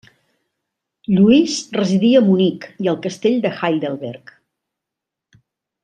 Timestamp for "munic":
2.29-2.65